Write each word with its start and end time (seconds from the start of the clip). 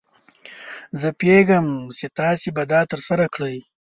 زه 0.99 1.09
پوهیږم 1.19 1.65
چې 1.97 2.05
تاسو 2.19 2.47
به 2.55 2.63
دا 2.71 2.81
ترسره 2.91 3.25
کړئ. 3.33 3.57